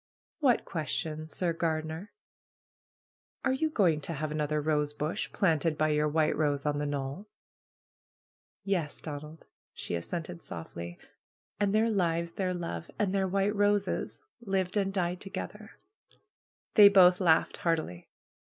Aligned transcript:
"What 0.39 0.65
question, 0.65 1.29
Sir 1.29 1.53
Gardener?" 1.53 2.11
"Are 3.45 3.53
you 3.53 3.69
going 3.69 4.01
to 4.01 4.13
have 4.13 4.31
another 4.31 4.59
rosebush 4.59 5.31
planted 5.31 5.77
by 5.77 5.89
your 5.89 6.07
white 6.07 6.35
rose 6.35 6.65
on 6.65 6.79
the 6.79 6.87
knoll?" 6.87 7.27
"Yes, 8.63 8.99
Donald!" 8.99 9.45
she 9.75 9.93
assented 9.93 10.41
softly. 10.41 10.97
"And 11.59 11.71
their 11.75 11.91
lives, 11.91 12.31
their 12.33 12.51
love, 12.55 12.89
and 12.97 13.13
their 13.13 13.27
white 13.27 13.55
roses, 13.55 14.19
lived 14.41 14.75
and 14.75 14.91
died 14.91 15.19
ttrgetheir'!" 15.21 15.69
They 16.73 16.89
both 16.89 17.21
laughed 17.21 17.57
happily. 17.57 18.09